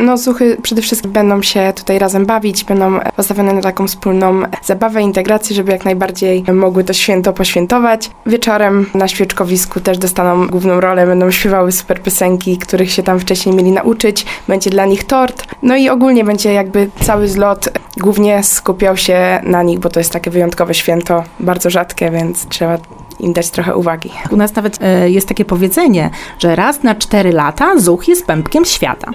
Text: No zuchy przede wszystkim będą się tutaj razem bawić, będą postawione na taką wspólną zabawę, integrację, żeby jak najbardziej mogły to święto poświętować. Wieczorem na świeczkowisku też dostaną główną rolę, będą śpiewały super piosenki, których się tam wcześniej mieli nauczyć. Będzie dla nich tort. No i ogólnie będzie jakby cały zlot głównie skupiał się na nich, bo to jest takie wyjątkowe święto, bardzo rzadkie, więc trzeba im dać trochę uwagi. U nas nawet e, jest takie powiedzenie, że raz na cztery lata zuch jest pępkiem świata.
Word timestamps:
No 0.00 0.16
zuchy 0.16 0.56
przede 0.62 0.82
wszystkim 0.82 1.12
będą 1.12 1.42
się 1.42 1.72
tutaj 1.76 1.98
razem 1.98 2.26
bawić, 2.26 2.64
będą 2.64 3.00
postawione 3.16 3.52
na 3.52 3.60
taką 3.60 3.86
wspólną 3.86 4.42
zabawę, 4.64 5.02
integrację, 5.02 5.56
żeby 5.56 5.72
jak 5.72 5.84
najbardziej 5.84 6.44
mogły 6.52 6.84
to 6.84 6.92
święto 6.92 7.32
poświętować. 7.32 8.10
Wieczorem 8.26 8.86
na 8.94 9.08
świeczkowisku 9.08 9.80
też 9.80 9.98
dostaną 9.98 10.46
główną 10.46 10.80
rolę, 10.80 11.06
będą 11.06 11.30
śpiewały 11.30 11.72
super 11.72 12.02
piosenki, 12.02 12.58
których 12.58 12.90
się 12.90 13.02
tam 13.02 13.20
wcześniej 13.20 13.54
mieli 13.54 13.72
nauczyć. 13.72 14.26
Będzie 14.48 14.70
dla 14.70 14.86
nich 14.86 15.04
tort. 15.04 15.44
No 15.62 15.76
i 15.76 15.88
ogólnie 15.88 16.24
będzie 16.24 16.52
jakby 16.52 16.90
cały 17.00 17.28
zlot 17.28 17.68
głównie 17.96 18.42
skupiał 18.42 18.96
się 18.96 19.40
na 19.42 19.62
nich, 19.62 19.78
bo 19.78 19.90
to 19.90 20.00
jest 20.00 20.12
takie 20.12 20.30
wyjątkowe 20.30 20.74
święto, 20.74 21.24
bardzo 21.40 21.70
rzadkie, 21.70 22.10
więc 22.10 22.46
trzeba 22.48 22.78
im 23.20 23.32
dać 23.32 23.50
trochę 23.50 23.76
uwagi. 23.76 24.10
U 24.30 24.36
nas 24.36 24.54
nawet 24.54 24.78
e, 24.82 25.10
jest 25.10 25.28
takie 25.28 25.44
powiedzenie, 25.44 26.10
że 26.38 26.56
raz 26.56 26.82
na 26.82 26.94
cztery 26.94 27.32
lata 27.32 27.78
zuch 27.78 28.08
jest 28.08 28.26
pępkiem 28.26 28.64
świata. 28.64 29.12